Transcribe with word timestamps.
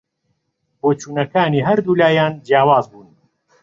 بۆچوونەکانی 0.81 1.65
هەردوو 1.67 1.99
لایان 2.01 2.33
جیاواز 2.47 2.85
بوون 2.91 3.07